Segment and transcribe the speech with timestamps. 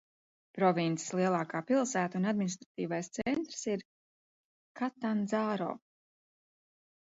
[0.59, 3.85] Provinces lielākā pilsēta un administratīvais centrs ir
[4.83, 5.71] Katandzāro.